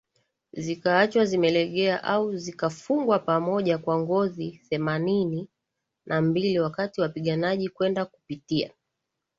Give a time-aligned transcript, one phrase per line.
[0.53, 5.47] zikaachwa zimelegea au zikafungwa pamoja kwa ngozi Themanini
[6.05, 8.71] na mbili Wakati wapiganaji kwenda kupitia